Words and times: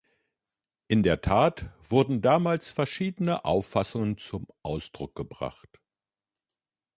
In 0.87 1.03
der 1.03 1.21
Tat 1.21 1.67
wurden 1.87 2.23
damals 2.23 2.71
verschiedene 2.71 3.45
Auffassungen 3.45 4.17
zum 4.17 4.47
Ausdruck 4.63 5.13
gebracht. 5.13 5.79